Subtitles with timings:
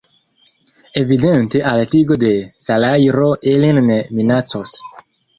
[1.01, 2.31] Evidente altigo de
[2.67, 4.73] salajro ilin ne minacos.